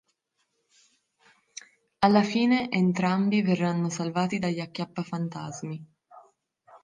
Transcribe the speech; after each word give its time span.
Alla 1.99 2.23
fine 2.23 2.71
entrambi 2.71 3.43
verranno 3.43 3.87
salvati 3.89 4.39
dagli 4.39 4.59
acchiappafantasmi. 4.59 5.85